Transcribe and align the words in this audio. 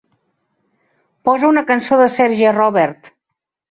Posa 1.29 1.53
una 1.53 1.65
cançó 1.75 2.03
de 2.05 2.11
Serge 2.19 2.59
Robert 2.61 3.19